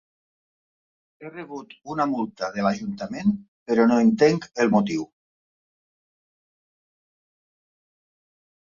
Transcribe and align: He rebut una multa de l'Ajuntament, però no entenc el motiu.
He 1.21 1.27
rebut 1.33 1.75
una 1.95 2.07
multa 2.13 2.49
de 2.57 2.65
l'Ajuntament, 2.69 3.37
però 3.73 3.87
no 3.93 4.01
entenc 4.07 4.51
el 4.65 4.75
motiu. 4.79 5.07